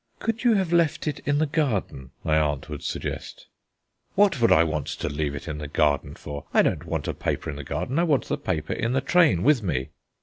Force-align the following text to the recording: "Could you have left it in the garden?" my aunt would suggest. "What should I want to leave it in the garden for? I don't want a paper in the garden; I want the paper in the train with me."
"Could 0.17 0.43
you 0.43 0.55
have 0.55 0.73
left 0.73 1.05
it 1.05 1.19
in 1.27 1.37
the 1.37 1.45
garden?" 1.45 2.09
my 2.23 2.35
aunt 2.35 2.69
would 2.69 2.81
suggest. 2.81 3.45
"What 4.15 4.33
should 4.33 4.51
I 4.51 4.63
want 4.63 4.87
to 4.87 5.07
leave 5.09 5.35
it 5.35 5.47
in 5.47 5.59
the 5.59 5.67
garden 5.67 6.15
for? 6.15 6.45
I 6.55 6.63
don't 6.63 6.85
want 6.87 7.07
a 7.07 7.13
paper 7.13 7.51
in 7.51 7.55
the 7.55 7.63
garden; 7.63 7.99
I 7.99 8.03
want 8.03 8.25
the 8.25 8.37
paper 8.39 8.73
in 8.73 8.93
the 8.93 9.01
train 9.01 9.43
with 9.43 9.61
me." 9.61 9.89